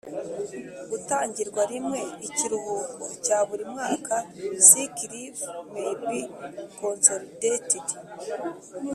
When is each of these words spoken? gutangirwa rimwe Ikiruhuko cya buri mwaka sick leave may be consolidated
gutangirwa 0.89 1.61
rimwe 1.73 1.99
Ikiruhuko 2.27 2.99
cya 3.25 3.39
buri 3.47 3.63
mwaka 3.73 4.15
sick 4.67 4.95
leave 5.11 5.41
may 5.73 5.91
be 6.05 6.17
consolidated 6.79 7.85